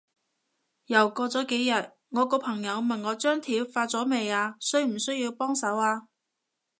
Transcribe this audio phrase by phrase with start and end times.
[0.87, 4.55] 又過咗幾日，我個朋友問我張貼發咗未啊？
[4.59, 6.07] 需唔需要幫手啊？